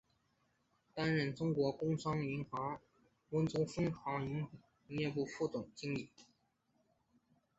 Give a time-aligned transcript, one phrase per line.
[0.95, 2.81] 担任中国工商银行
[3.29, 4.47] 温州分行营
[4.97, 6.09] 业部副总经理。